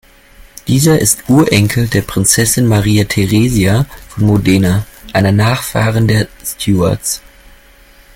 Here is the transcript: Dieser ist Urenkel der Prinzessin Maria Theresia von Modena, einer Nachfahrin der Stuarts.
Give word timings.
Dieser 0.67 0.97
ist 0.99 1.29
Urenkel 1.29 1.87
der 1.87 2.01
Prinzessin 2.01 2.65
Maria 2.65 3.03
Theresia 3.03 3.85
von 4.09 4.23
Modena, 4.25 4.83
einer 5.13 5.31
Nachfahrin 5.31 6.07
der 6.07 6.27
Stuarts. 6.43 7.21